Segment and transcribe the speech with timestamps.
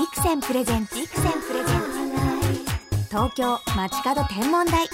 [0.00, 3.08] ビクセンプレゼンツビクセンプレゼンツ。
[3.10, 4.88] 東京街角天文台。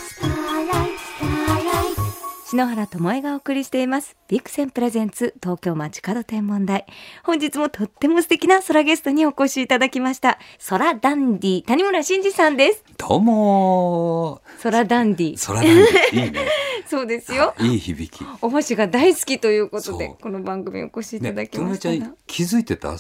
[2.45, 4.17] 篠原智恵がお送りしています。
[4.27, 6.87] ビクセンプレゼンツ東京街角天文台。
[7.23, 10.41] 本日もとっても素敵な空ゲストにお越しいただきました。
[10.69, 12.83] 空ダンディ谷村新司さんです。
[12.99, 15.47] どうも空ダンディ。
[15.47, 16.25] 空ダンディ。
[16.25, 16.49] いいね。
[16.89, 17.55] そうですよ。
[17.61, 18.27] いい響き。
[18.43, 22.97] お星が大好きということでこの番組お越しいただねきましたが、ともちゃん気づいてた？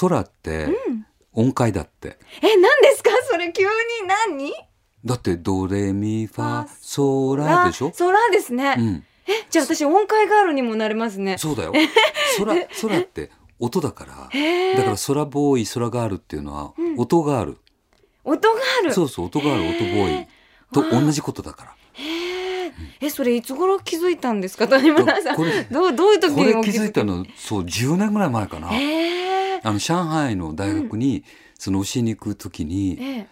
[0.00, 0.68] 空って
[1.32, 2.18] 音階だって。
[2.42, 3.10] え何ですか？
[3.30, 3.68] それ急に
[4.36, 4.52] 何？
[5.04, 7.90] だってドレミファソラでしょ？
[7.92, 9.04] 空ですね、うん。
[9.26, 11.38] えじゃあ私音階ガールにもなれますね。
[11.38, 11.72] そうだよ。
[12.38, 14.12] 空空って音だから。
[14.12, 17.58] だから空ボーイ空ガールっていうのは音がある。
[18.24, 18.92] 音がある？
[18.92, 20.26] そうそう音がある音ボーイ。
[20.72, 21.74] と同じことだから。
[23.02, 24.68] えそれいつ頃気づいたんですか？
[24.68, 25.36] 谷村さん。
[25.36, 28.68] これどうどういう時にお気づいたのそう10年ぐらい前かな。
[28.68, 31.24] へえあの上海の大学に
[31.58, 33.26] その教えに行く時に、ええ。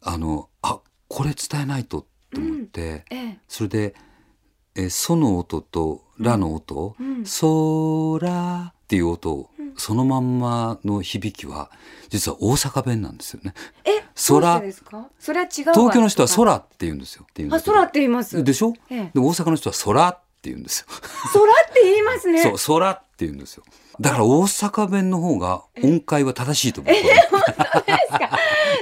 [0.00, 3.38] あのあこれ伝えないとと思って、ええ。
[3.48, 3.94] それで
[4.76, 11.70] 「えソ」の音と「ラ」の音うん「ソラ」っていう音、そのまんまの響きは
[12.08, 13.54] 実は大阪弁なんですよね。
[13.84, 15.08] え空どうしてですか？
[15.18, 17.26] それは違うわ東京の人は「とか空」って言うんですよ。
[17.50, 18.42] あ空って言います。
[18.44, 19.10] でしょ、ええ。
[19.14, 20.86] で大阪の人は「空」って言うんですよ。
[21.32, 23.64] 空って言いますねそう「空」って言うんですよ。
[24.00, 26.94] だから大阪弁の方が音階は正しいと思う。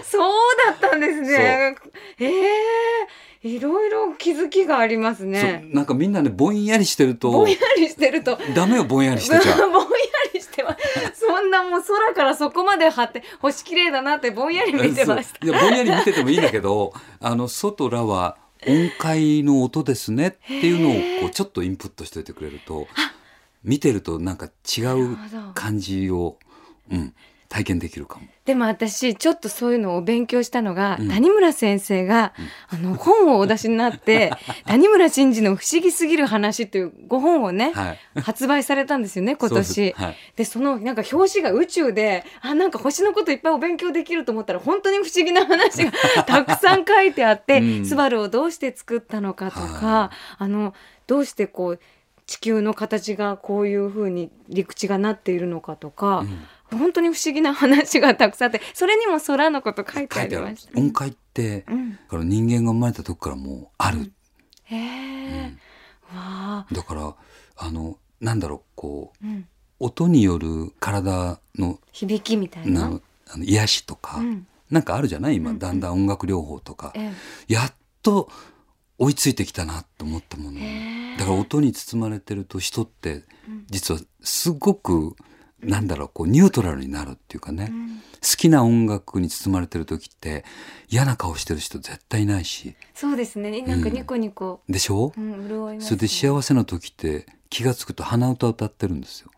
[0.04, 0.32] そう
[0.80, 1.76] だったんですね
[2.20, 9.70] ええいろいろ気づきがありますねなんかみんなねぼんやりしてるとぼんやりしてるとダメよぼんやりしてちゃう。
[9.72, 9.88] ぼんや
[10.34, 10.76] りしてま
[11.14, 11.20] す。
[11.20, 15.46] そんなもう空からそこまで張って星綺麗だなってぼんやり見てました。
[15.46, 22.86] いやぼんやり見ててもいいんだけどあの「ソ」と「ラ」は音階の音ですねっていうのをこうちょっとインプットしておいてくれると
[23.62, 25.16] 見てるとなんか違なう
[25.54, 26.38] 感じを、
[26.90, 27.14] うん、
[27.48, 28.26] 体験できるかも。
[28.46, 31.08] でも私ちょっとそういうのを勉強したのが、うん。
[31.08, 32.32] 谷村先生が、
[32.68, 34.30] あの本をお出しになって
[34.66, 39.80] 谷村新司の不思議すぎる話っていうご本をね、はい、発売されたんですよね今そう年。
[39.80, 40.02] です。
[40.02, 40.16] はい。
[40.36, 45.92] でそのなんか表紙が宇宙であなんか星のこといっぱいお勉強できると思ったら本当に不思議な話が
[46.24, 47.84] たくさん書いてあって、うん。
[47.84, 50.72] スバルをどうして作ったのかとか、はあの
[51.08, 51.80] どうしてこう
[52.26, 56.24] 地球の形がこういうふうに陸地がなっているのかとか、
[56.70, 60.78] 本当に不思議な話がたくさんあってそれにも空のこと書いてありました。
[60.78, 64.12] 音階って、うん、だから人間が生まれた時からもうある、
[64.64, 65.52] へえ、
[66.12, 67.14] わあ、だから
[67.56, 69.46] あのなんだろうこううん、
[69.78, 72.90] 音による体の響きみたいな？
[72.90, 74.46] なあの癒しとか、うん。
[74.70, 75.36] なんかあるじゃない？
[75.36, 77.12] 今、うんだんだん音楽療法とか、え
[77.46, 77.72] やっ
[78.02, 78.28] と
[78.98, 80.58] 追いついてきたなと思ったもの。
[81.18, 83.22] だから音に包まれてると人って
[83.68, 85.14] 実はすごく
[85.60, 87.88] なんだろうこうニュートラルになるっていうかね、えうん。
[87.98, 88.02] 好
[88.36, 90.44] きな音楽に包まれてる時って
[90.88, 92.74] 嫌な顔してる人絶対いないし。
[92.94, 93.62] そうですね。
[93.62, 99.30] なんかニコニコ、でしょ、うん、潤います、それで幸せな時って気が付くと鼻歌歌ってるんですよ。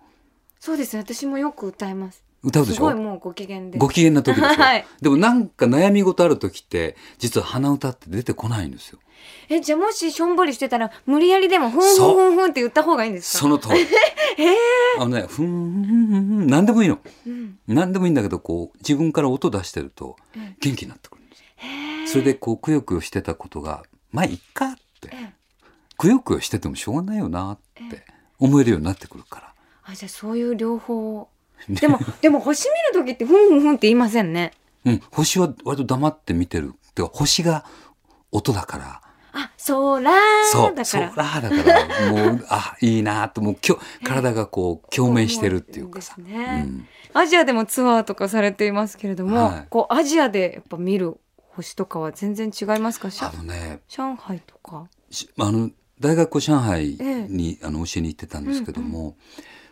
[0.60, 1.02] そうですね。
[1.02, 2.27] 私もよく歌います。
[2.48, 2.82] 歌うですしょ？
[2.84, 3.78] ごいもうご機嫌で。
[3.78, 4.86] ご機嫌な時でしょ、 はい。
[5.00, 8.98] でもなんか悩み事ある時って実は鼻歌って出てこないんですよ。
[9.48, 13.38] え、じゃあもししょんぼりしてたら無理やりでもふんふんふんふんって言った方がいいんですか？
[13.40, 13.86] その通り。
[14.98, 16.98] あのねふんふんふんふん何でもいいの。
[17.26, 17.58] うん。
[17.66, 23.82] 何でもいいんだけどこう自分から音出してるとえ元気になってくるんですへえそれでこうくよくよしてたことが
[24.12, 25.08] まあいっかって。
[25.12, 25.32] ええ。
[25.96, 27.58] くよくよしててもしょうがないよなっ
[27.90, 28.04] て
[28.38, 29.52] 思えるようになってくるから。
[29.82, 31.28] あ、じゃあそういう両方を。
[31.68, 34.52] でも、 でも星見る時ってふんふんふんって言いませんね。
[34.84, 35.02] うん。
[35.10, 36.74] 星は割と黙って見てる。
[36.94, 37.64] てか星が
[38.32, 39.00] 音だから。
[39.32, 40.20] あ、空そうだか
[40.74, 40.84] ら。
[40.84, 42.12] そうあだから。
[42.12, 43.40] もうあいいなと。
[43.40, 49.66] もうきょ体がこう共鳴してるっていうかさ、ねうんアジアでもツアーとかされていますけれども、はい。
[49.70, 51.18] こうアジアでやっぱ見る
[51.52, 53.08] 星とかは全然違いますか？
[53.22, 54.88] あのね上海とか。
[55.10, 55.70] しあの
[56.00, 56.96] 大学を上海
[57.28, 59.16] に、あの教えに行ってたんですけども、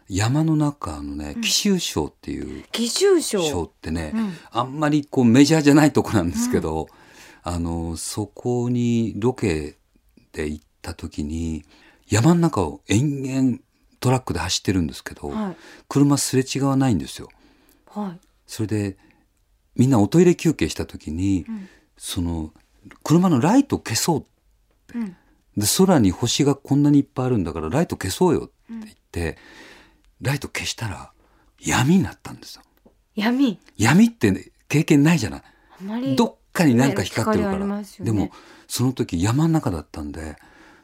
[0.09, 3.43] 山の中のね紀州省っていう紀州省。
[3.43, 6.89] 省ってね、うんあんまりこうメジャーじゃないとこなんですけど、
[7.42, 9.77] あのそこにロケ
[10.33, 11.65] で行った時に
[12.09, 13.59] 山の中を延々
[14.01, 15.57] トラックで走ってるんですけど、はい
[15.89, 17.28] 車すれ違わないんですよ。
[17.91, 18.27] はい。
[18.47, 18.97] それで
[19.75, 22.53] みんなおトイレ休憩した時に、んその
[23.03, 25.16] 車のライト消そううん。
[25.57, 29.39] で空に星がこんなにいっぱいあるんだからライト消そうよって言って、
[30.21, 31.13] ライト消したら
[31.60, 32.63] 闇になったんですよ。
[33.15, 33.59] 闇？
[33.77, 35.42] 闇って、ね、経験ないじゃない。
[35.80, 36.16] あまり。
[36.16, 38.30] どっかになんか光ってるから、ねでも
[38.66, 40.36] その時山の中だったんで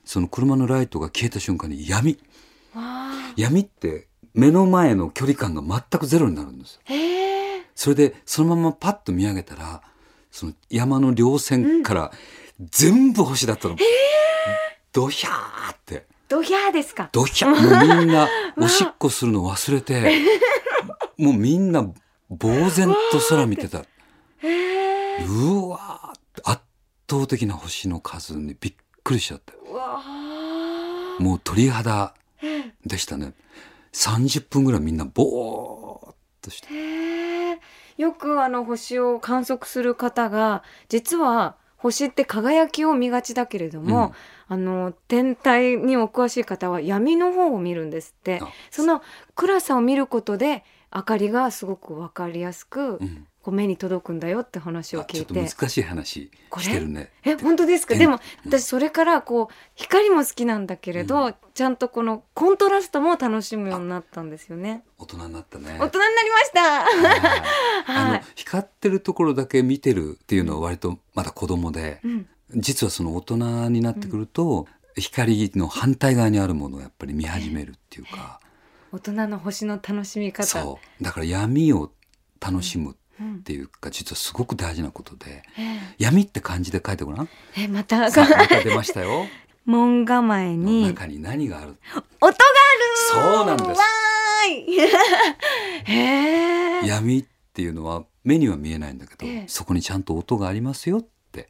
[0.05, 2.19] その車のライトが消えた瞬間に闇。
[3.37, 6.81] 闇って目の前の距離感が全くゼロになるんです。
[7.75, 9.83] それでそのままパッと見上げたら
[10.31, 12.13] その山の稜線から
[12.61, 13.77] 全部星だったの。
[14.93, 17.11] ドヒャーってドヒャーですか。
[17.13, 18.27] ドヒャーもうみんな
[18.57, 20.19] おしっこするの忘れて
[21.19, 21.87] もうみんな
[22.31, 23.85] 呆然と空見てた。
[25.29, 26.63] うわ圧
[27.11, 28.75] 倒的な星の数にびっ
[29.05, 31.17] くりしちゃってうわあ。
[31.19, 32.15] もう鳥肌
[32.87, 33.35] でしたね
[33.93, 37.61] 30分ぐらいみんなボーっとして。
[37.99, 44.15] よくあの星を観測する方が実は星って輝きを見がちだけれども、
[44.47, 48.39] あの天体にお詳しい方は闇の方を見るんですって。
[48.41, 49.03] あその
[49.35, 50.65] 暗さを見ることで
[50.95, 56.31] 明かりがすごく分かりやすく、うんこう目に届くんだよって話をあちょっと聞いて難しい話
[56.61, 57.11] してるね。
[57.25, 57.95] え本当ですか？
[57.95, 58.51] えでもうん。
[58.51, 64.85] 私それからこう光も好きなんだけれど、ちゃんとこのコントラストも楽しむようになったんですよね。
[64.99, 65.77] 大人になったね。
[65.81, 67.93] 大人になりました。
[67.93, 68.23] はい。
[68.37, 72.29] 光ってるところだけ見てるっていうのは割とまだ子供でうん。
[72.55, 78.41] 実はその大人になってくると、光の反対側にあるものをやっぱり見始めるっていうか、
[78.93, 80.47] 大人の星の楽しみ方。
[80.47, 81.03] そう。
[81.03, 81.91] だから闇を
[82.41, 83.43] 楽しむっうん。
[83.43, 87.29] ていうか実はすごく大事なことでえ闇って漢字で書いてごらん？
[87.57, 87.99] ええまた。
[88.01, 88.25] また
[88.63, 89.27] 出ましたよ。
[89.65, 91.77] 門構えのに中に何がある？
[92.21, 92.37] 音がある
[93.13, 93.69] そうなんです。
[93.69, 94.79] わーい。
[95.87, 99.45] へえ闇っていうのは目には見えないんだけど、ええ。
[99.49, 101.49] そこにちゃんと音がありますよって。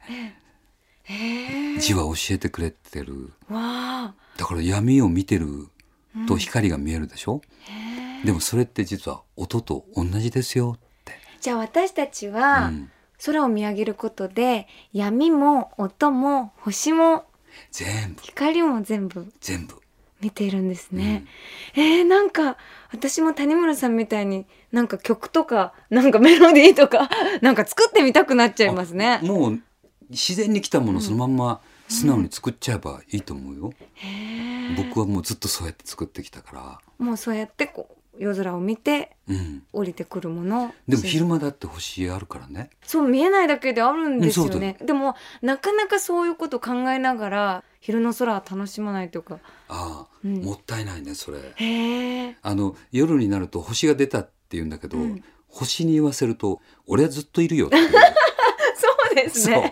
[1.05, 3.33] へえ字は教えてくれてる。
[3.49, 10.77] わだから闇を見てるーと光が見えるでしょ、へえでもそれって実は音と同じですよ
[11.43, 12.89] じゃあ私たちうはん、
[13.25, 17.25] 空を見上げることで闇も音も星も
[17.69, 18.21] 全部。
[18.21, 19.75] 光も全部全部、
[20.21, 21.25] 見ているんですね、
[21.75, 22.55] えー、なんか
[22.93, 27.09] 私も谷村さんみたいになんか曲とかなんかメロディーとか
[27.43, 29.19] なんか作ってみたくなっちゃいますね。
[29.21, 29.61] あもう
[30.09, 31.59] 自然に来たものそのまんま
[31.89, 34.77] 素直に作っちゃえばいいと思うよ、へー。
[34.77, 40.65] 僕はもうずっとそうやって作ってきたから、もうそうやってこう夜空を見てうん、降りてくるもの。
[40.65, 42.69] をでも昼間だって星あるからね。
[42.83, 44.77] そう見えないだけであるんですよね。
[44.81, 49.39] でもなかなかそういうこと考えながら昼の空は楽しまないというか。
[49.69, 50.43] ああ、うん。
[50.43, 51.39] もったいないねそれ。
[52.41, 55.23] あの夜になると星が出たって言うんだけど、うん。
[55.47, 57.87] 星に言わせると「俺はずっといるよ」って そ
[59.11, 59.71] うですね。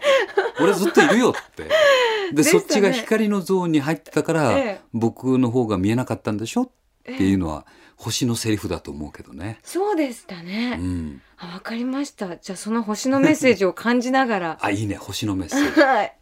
[0.59, 1.63] 俺はずっといるよって。
[2.31, 2.43] でね。
[2.43, 4.81] そっちが光のゾーンに入ってたから、ええ。
[4.93, 7.65] 僕の方が見えなかったんでしょっていうのは、
[7.95, 9.59] 星のセリフだと思うけどね。
[9.63, 12.37] そうでしたうね、ん、あわかりました。
[12.37, 14.57] じゃあその星のメッセージを感じながら。
[14.63, 14.95] あいいね。
[14.95, 15.79] 星のメッセージ。
[15.81, 15.95] はい。
[15.97, 16.15] はい、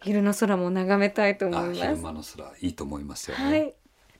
[0.00, 1.80] 昼の空も眺めたいと思あいます。
[1.80, 3.74] 昼間の空いいと思いますよ、はい。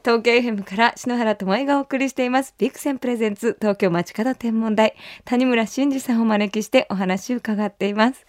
[0.05, 2.55] 東京 FM から篠原智恵がお送りしています。
[2.57, 4.95] ビクセンプレゼンツ東京街角天文台。
[5.25, 8.27] 谷村新司さんをお招きしてお話を伺っています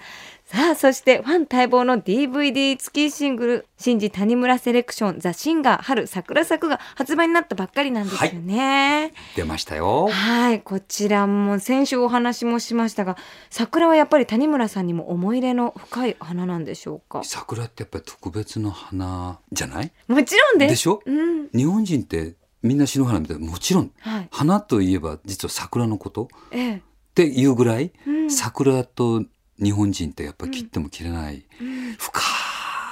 [0.51, 9.13] さあそしてファン待望の DVD 付きシングル新司谷村セレクションザシンガー春桜咲くが発売になったばっかりなんですよね。
[9.35, 10.07] 出ましたよ。
[10.07, 13.15] はいこちらも先週お話もしましたが
[13.51, 17.21] 桜はやっぱり谷村さんにも思い入れの深い花なんでしょうか？
[17.23, 19.91] 桜ってやっぱり特別の花じゃない？
[20.07, 20.69] もちろんです。
[20.71, 20.99] でしょ？
[21.05, 21.49] うん。
[21.53, 24.27] 日本人ってみんな篠原みたいにもちろんはい。
[24.31, 26.23] 花といえば実は桜のこと？
[26.23, 26.59] っえ。
[26.59, 26.81] え
[27.13, 28.31] ていうぐらい、うん。
[28.31, 29.25] 桜と
[29.61, 32.21] 日本人ってやっぱり切っても切れない、うん深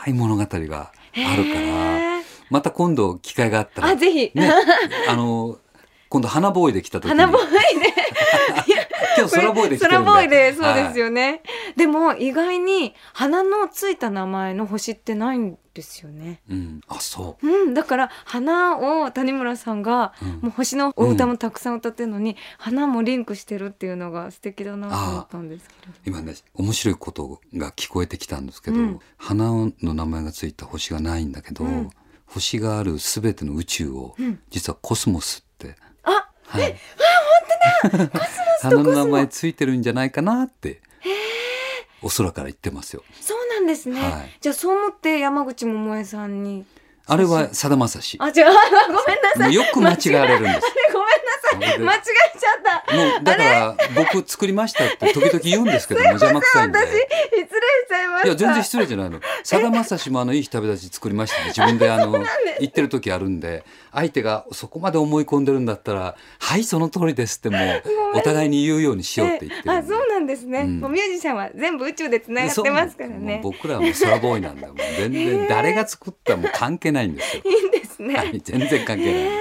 [0.07, 4.31] い物語があるからまた今度機会があったらあ、ぜひ。
[4.33, 4.51] ね
[5.07, 5.57] あの
[6.09, 7.93] 今度花ボーイで来た時に花ボーイで。
[9.17, 11.41] 今日空ボーイで来てる空んでボーイで、そうですよ、よね。
[11.75, 16.41] でも、意外に花のついた名前の星ってないんですよね。
[16.49, 17.67] うん、あそう。
[17.69, 25.93] ん、だから花を谷村さんが、もう星のお歌もたくさん歌ってるのに、花もリンクしてるっていうのが素敵だなと思ったんですけど。
[26.05, 28.99] 今ね面白いことが聞こえてきたんですけど、うん。
[29.17, 31.89] 花の名前がついた星がないんだけど、うん。
[32.25, 34.39] 星があるすべての宇宙を、うん。
[34.49, 36.75] 実はコスモスって、あ、はい、
[38.61, 40.81] 花の名前ついてるんじゃないかなって
[42.07, 43.03] お空から言ってますよ。
[43.19, 43.99] そうなんですね。
[44.01, 46.65] はいじゃあそう思って山口百恵さんに。
[47.05, 48.17] あれはさだまさし。
[48.19, 48.33] あ、違う。
[48.35, 49.53] ごめんなさい。
[49.53, 50.67] よく間違われるんです。
[50.93, 51.79] ごめんなさい。
[51.79, 52.95] 間違えちゃった。
[52.95, 56.79] もうだから僕作りましたって時々言うんですけど も邪魔くさいんで。
[56.79, 57.51] 私失礼し
[57.87, 58.27] ちゃいました。
[58.27, 59.19] いや全然失礼じゃないの。
[59.43, 62.11] さだまさしもあのいい日旅立ち作りましたって自分であの
[62.59, 67.83] 言ってる時あるんで、相手がそこまで思い込んでるんだったら、はいその通りですってもう
[68.17, 69.69] お互いに言うようにしようって言って。
[69.69, 74.73] あそうなんですね、うんもうミュージシャンは全部宇宙でつながってますからねう僕らはもう空ボーイなんだよ。
[74.73, 77.43] もう全然誰が作ったもう関係ないんですよ。
[77.45, 79.39] いいんですね、はい全然関係ない。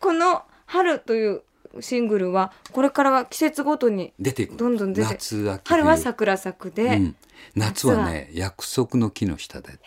[0.00, 0.42] この
[0.72, 1.42] 春という
[1.80, 7.16] シングルはこれからは季節ごとに出ていくどんどん出て夏秋春は冬桜咲くで、うん、
[7.54, 9.78] 夏はね約束の木の下で。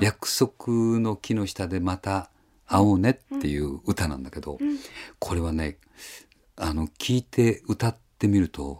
[0.00, 2.30] 約束の木の下でまた
[2.66, 4.78] 会おうねっていう歌なんだけど、うん。
[5.18, 5.76] これはね
[6.56, 8.78] あの聞いて歌ってみると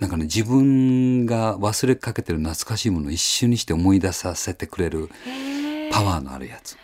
[0.00, 5.08] なんかね自分が忘れかけてる懐かしいものを一瞬にして思い出させてくれる
[5.92, 6.76] パワーのあるやつ。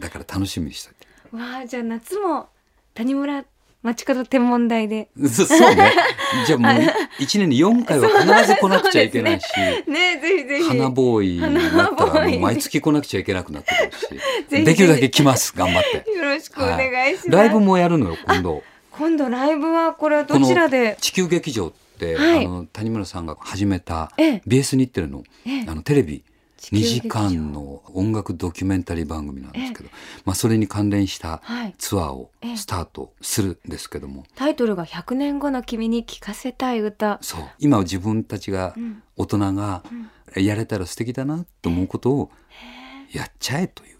[0.00, 2.48] だから楽しみにしといてわあじゃあ夏も
[2.94, 3.44] 谷村
[3.82, 5.10] 町角天文台で。
[5.28, 5.92] そ そうね。
[6.46, 6.72] じゃあもう
[7.18, 9.46] 一年に4回は必ず来なくちゃいけないし、
[9.86, 10.18] ね。
[10.22, 10.68] ぜひぜひ。
[10.68, 14.48] 花ボーイになったらもう毎月来なくちゃいけなくなってくるし。
[14.48, 15.52] ぜひできるだけ来ます。
[15.54, 16.10] 頑張って。
[16.10, 18.62] よろしくお願いします、ライブもやるのよ今度。
[18.92, 20.96] 今度ライブはこれはどちらで？
[21.00, 22.46] 地球劇場って、はい。
[22.46, 24.42] あの谷村さんが始めたええ。
[24.46, 25.24] BS 日テレの。
[25.44, 25.66] ええ。
[25.68, 26.22] あのテレビ
[26.70, 27.28] 2地球劇場。
[27.28, 29.90] 時間の音楽ドキュメンタリー番組なんですけど、
[30.24, 31.74] まあ、それに関連したはい。
[31.78, 32.56] ツアーをええ。
[32.56, 37.18] スタートするんですけども、タイトルが100年後の君に聴かせたい歌。
[37.22, 37.40] そう。
[37.58, 39.02] 今自分たちがうん。
[39.16, 39.84] 大人が
[40.34, 42.30] やれたら素敵だなと思うことを
[43.12, 43.96] やっちゃえという。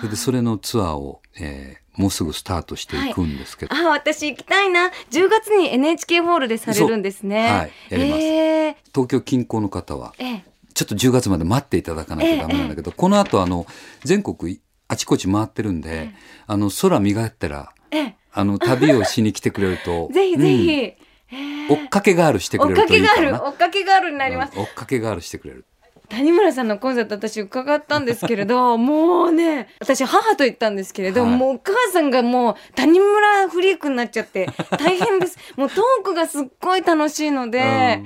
[0.00, 4.90] それでそれのツアーを、えーもうすぐスタートしていくんですけど、あ私行きたいな。
[5.12, 7.48] 10月に NHK ホールでされるんですね。
[7.48, 7.70] はい。
[7.90, 8.22] やります。
[8.22, 8.70] え。
[8.70, 10.44] ー東京近郊の方はええ
[10.74, 13.66] ちょっと10月まで待っていただかなきゃダメなんだけど、この後あの
[14.02, 16.10] 全国あちこち回ってるんで、
[16.46, 18.16] あの空磨ったらええ。
[18.32, 20.70] あの旅をしに来てくれると ぜひぜひ、うん。
[20.70, 20.98] え
[21.30, 21.72] え。
[21.72, 23.42] 追っかけガールしてくれるといいかな。
[23.44, 24.62] 追っかけがあるになります、うん。
[24.62, 25.64] 追っかけガールしてくれる。
[26.10, 31.30] 谷村さんのコンサート私伺ったんですけれど もうね私母と行ったもうけれど、はい。
[31.30, 35.38] もうお母さんがもう谷村フリークになっちゃって大変です。
[35.56, 38.02] もうトークがすっごい楽しいので、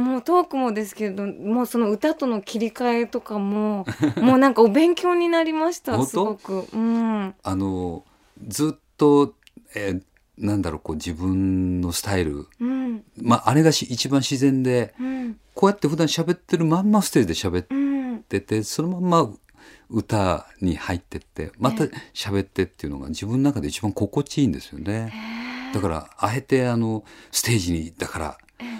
[0.00, 3.86] もうトークもですけどもうその歌との切り替えとかも
[4.20, 6.66] もうなんかお勉強になりましたすごく。
[6.72, 7.34] うん。
[7.42, 8.04] あの
[8.46, 9.34] ずっと、
[9.74, 10.02] えー
[10.38, 13.04] なんだろうこう自分のスタイル、うん。
[13.20, 15.36] まあ、あれがし一番自然でうん。
[15.54, 18.22] こうやって普段喋ってるまんまステージで喋っうん。
[18.22, 19.30] ててそのまんま
[19.90, 25.12] 歌に入ってってまた喋ってっていうのが自分の中で一番心地いいんですよね。
[25.74, 28.38] だからあえてあのステージにだから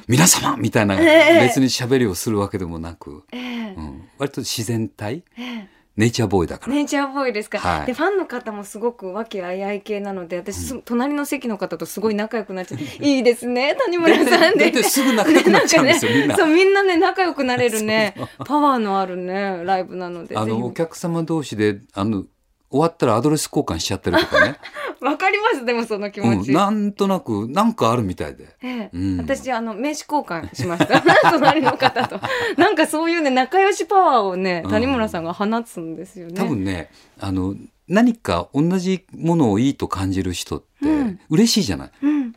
[0.09, 1.41] 皆様みたいなええ。
[1.43, 3.75] 別に喋りをするわけでもなく、ええ。
[3.77, 5.25] うん、割と自然体？
[5.37, 5.69] ええ。
[5.97, 6.73] ネイチャーボーイだから。
[6.73, 7.87] ネイチャーボーイですか、はい。
[7.87, 14.71] でファンの方もすごく和気あいあい系なので私す、隣の席の方とすごい仲良くなっちゃって いいですね谷村さんで。
[14.71, 16.37] 出てすぐ仲良くなっちゃうんですよ、みんな。
[16.37, 18.15] そうみんなね仲良くなれるね。
[18.47, 22.25] パワーのあるねライブなのであのお客様同士であの
[22.71, 24.57] 終わったらアドレス交換しちゃったりとかね、
[25.01, 28.49] わかりますでもその気うん、持ち、なんとなくなんかあるみたいで。
[28.63, 28.91] ええ。
[28.93, 29.17] うん。
[29.19, 31.03] 私あの名刺交換しました。
[31.33, 32.21] 隣の方と。
[32.57, 34.71] なんかそういうね仲良しパワーをねうん。
[34.71, 36.35] 谷村さんが放つんですよね。
[36.35, 37.57] 多分ねあの
[37.89, 41.21] 何か同じものをいいと感じる人ってうん。
[41.31, 41.91] 嬉しいじゃない。
[42.03, 42.35] うん。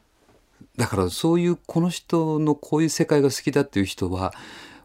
[0.77, 4.33] だからそういうこの人のこういう世界が好きだっていう人は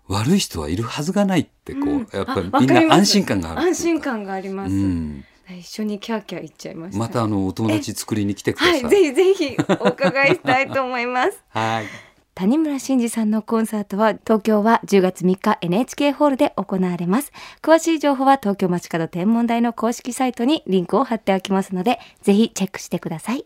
[0.08, 2.08] 悪い人はいるはずがないってこう、うん。
[2.12, 5.24] やっぱりあみんな安心感がある安心感があります、うん、
[5.54, 8.82] 一緒にキャーキャー言っちゃいましたまたあのお友達作りに来てください。
[8.82, 11.42] はい、ぜひぜひお伺いしたいと思います。
[11.50, 11.86] はい
[12.34, 17.32] 谷村新司さんのコンサートは東京は10月3日 NHK ホールで行われます。
[17.62, 23.44] 詳しい情報は東京街角天文台の公式サイトにリンクを貼っておきますので、ぜひチェックしてください。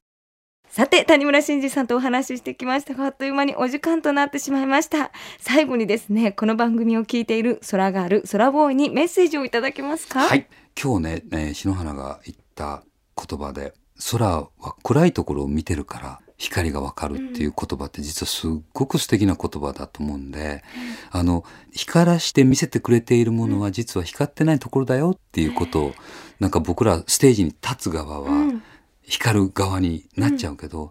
[0.69, 5.11] さて、谷村新司さんとお話ししてきましたが、あっという間にお時間となってしまいました。
[5.39, 10.21] 最後にですね、この番組を聞いている空ガール、空ボーイにメッセージをいただけますか？
[10.21, 10.47] はい
[10.81, 12.83] 今日ね、えー篠原が言った
[13.17, 13.75] 言葉で
[14.11, 14.51] 空は
[14.83, 20.65] 暗いところを見てるから光がわかるっていう言葉って実はすっごく素敵な言葉だと思うんで、
[21.11, 25.95] あの光らして見せてくれているものは実は光ってないところだよっていうことを
[26.41, 28.63] なんか僕らステージに立つ側はうん。
[29.05, 30.91] 光る側になっちゃうけど、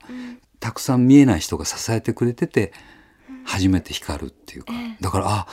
[0.60, 2.74] たくさん見えない人が支えてくれてて
[3.46, 5.48] 初めて光るっていうか、だからあ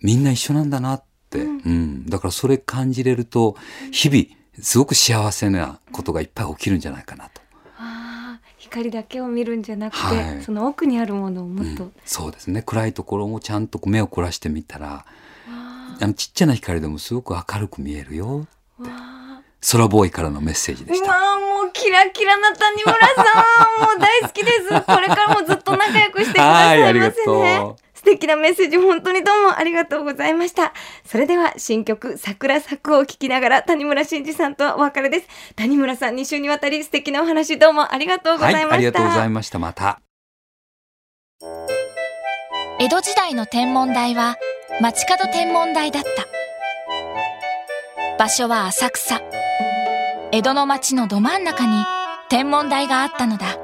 [0.00, 0.24] みん。
[0.24, 1.06] な一緒なんだなって、
[1.42, 2.06] うん。
[2.06, 3.56] だからそれ感じれると
[3.92, 4.24] 日々
[4.62, 7.42] すごく幸せなことがいっぱい起きるんじゃないかなと、
[8.58, 10.42] 光だけを見るんじゃなくて、はい。
[10.42, 11.92] その奥にあるものをもっと、うん。
[12.04, 12.62] そうですね。
[12.62, 15.04] 暗いところをちゃんと目を凝らしてみたら
[15.48, 19.14] ああのちっちゃな光でもすごく明るく見えるよーわ
[19.72, 21.06] 空ボーイからのメッセージでした。
[21.38, 23.82] もうキラキラな谷村さん。
[23.82, 24.68] もう大好きです。
[24.68, 30.74] これからもずっと仲良くしてくださいませはいありがねと素敵なメッセージ本当にどうもありがとうございました
[31.06, 39.58] それでは新曲桜咲くを聴きながら谷村新司さんとはお別れです谷村さん2週にわたり素敵なお話どうもありがとうございました、はい、ありがとうございました。
[39.58, 40.00] また。
[42.78, 44.36] 江戸時代の天文台は
[44.80, 46.26] 街角天文台だった
[48.18, 49.20] 場所は浅草
[50.32, 51.72] 江戸の街のど真ん中に
[52.28, 53.63] 天文台があったのだ。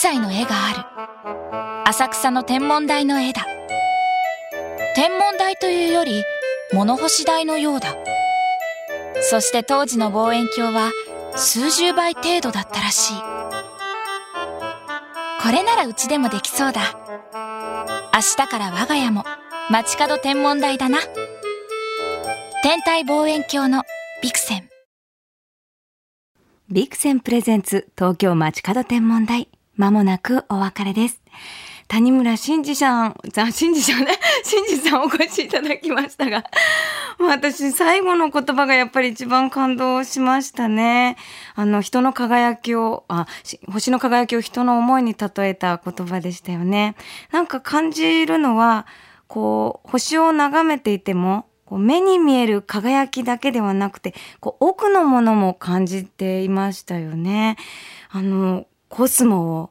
[0.00, 1.90] 北斎の絵がある。
[1.90, 3.44] 浅草の天文台の絵だ。
[4.96, 6.24] 天文台というより、
[6.72, 7.94] 物干し台のようだ。
[9.20, 10.90] そして当時の望遠鏡は
[11.36, 13.16] 数十倍程度だったらしい。
[15.42, 16.80] これならうちでもできそうだ。
[18.14, 19.24] 明日から我が家も
[19.68, 21.00] 街角天文台だな。
[22.62, 23.82] 天体望遠鏡の
[24.22, 24.68] ビクセン。
[26.70, 29.49] ビクセンプレゼンツ東京街角天文台。
[29.80, 31.22] まもなくお別れです。
[31.88, 34.12] 谷村新司さん、あ、新司さんね、
[34.44, 36.44] 新司さんお越しいただきましたが、
[37.18, 41.16] 私最後の言葉がやっぱり一番感動しましたね。
[41.54, 43.26] あの、人の輝きを、あ、
[43.72, 46.94] 星の輝きを人の思いに例えた言葉でしたよね。
[47.32, 48.86] なんか感じるのは、
[49.28, 57.56] こう、星を眺めていても、こう目に見える輝きだけではなくて、こう奥のものも感じていましたよね。
[58.10, 59.70] あの、コスモを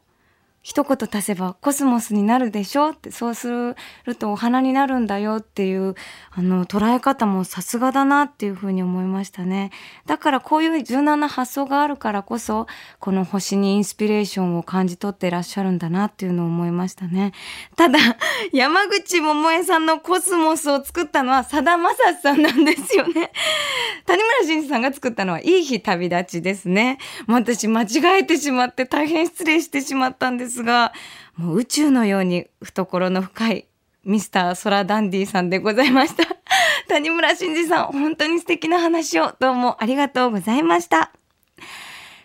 [0.69, 2.91] 一言足せばコスモスになるでしょ？
[2.91, 5.95] ってそうするとお花になるんだよっていう
[6.29, 9.71] あの捉え方もさすがだなっていうふうに思いましたね。
[10.05, 12.67] だからこういう柔軟な発想があるからこそ
[12.99, 17.31] この星にインスピレーションを感じ取ってらっしゃるんだなっていうのを思いましたね。
[17.75, 17.97] ただ
[18.53, 23.31] 山口百恵さんのコスモスを作ったのはさだまさしさんなんですよね。
[24.05, 26.99] 谷村新司さんが作ったのはいい日旅立ちですね。
[27.25, 30.58] 私間違えてしまって大変失礼してしまったんです。
[30.59, 30.93] ですが、
[31.37, 33.67] もう宇宙のように懐の深い
[34.03, 36.23] ミスターソラダンディさんでございました。
[36.89, 41.11] 谷村新司さん、本当に素敵な話をどうもありがとうございました。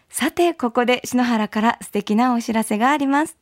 [0.09, 3.37] さて、ここで篠原から素敵なお知らせがあります。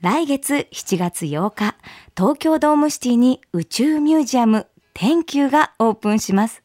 [0.00, 1.76] 来月7月8日、
[2.16, 6.62] 東京ドームシティに宇宙ミュージアム天球がオープンします。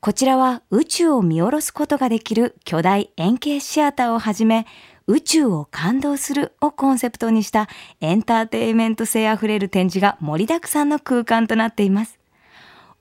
[0.00, 4.66] こちらは宇宙を見下ろすことができる巨大円形シアターをはじめ、
[5.08, 7.68] 宇宙を感動するをコンセプトにした
[8.00, 12.18] エンターテインメント性あふれる展示が盛りだくさんの空間となっています。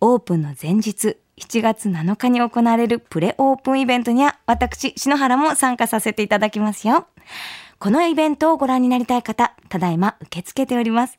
[0.01, 7.07] オープンの前日、7月7日に行われるプレオープンイベントには私、篠原も参加させていただきますよ。
[7.79, 11.17] このイベントをご覧になりたい方、ただいま受け付けております。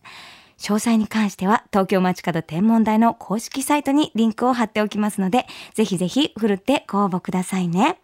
[0.59, 7.99] 詳細に関しては東京街角天文台の公式サイトにリンクを貼っておきますので、ぜひぜひふるってご応募くださいね。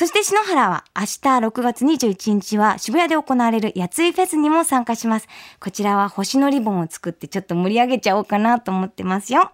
[0.00, 1.06] そして篠原は明日
[1.46, 5.28] 6月21日は渋谷で行われるやついフェスにも参加します。
[5.60, 9.52] こちらは星のリボンを作ってちょっと盛り上げちゃおうかなと思ってますよ。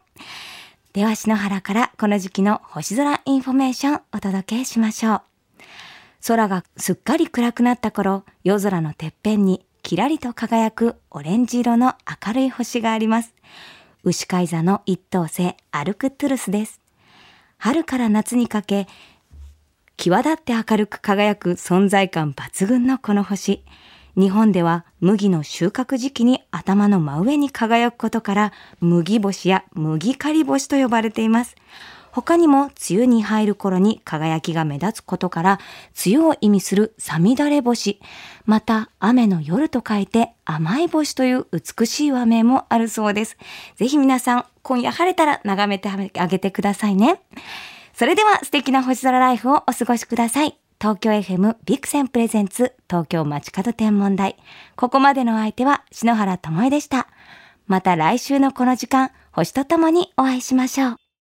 [0.93, 5.23] では篠原からこの時期の星空インフォメーションお届けしましょう。
[6.25, 13.35] 空がすっかり暗くなった頃、夜空のてっぺんにキラリと輝くオレンジ色の明るい星があります。
[14.05, 16.81] 牛飼い座の一等星アルクトゥルスです。
[17.59, 18.87] 春から夏にかけ、
[19.97, 23.65] 際立って明るく輝く存在感抜群のこの星。
[24.17, 31.57] 日本では麦の収穫時期に頭の真上に輝くことから麦星や麦刈り星と呼ばれています。
[32.13, 35.61] 他にも梅雨に入る頃に輝きが目立つことから
[36.07, 38.01] 梅雨を意味するさみだれ星、
[38.47, 43.37] また雨の夜と書いて甘い星という美しい和名もあるそうです。
[43.77, 47.21] ぜひ皆さん今夜晴れたら眺めてあげてくださいね。
[47.99, 50.59] それでは素敵な星空ライフをお過ごしください。
[50.79, 54.37] 東京 FM ビクセンプレゼンツ東京街角天文台。
[54.77, 57.09] ここまでの相手は篠原ともえでした。
[57.67, 61.06] また来週のこの時間、星とともにお会いしましょう。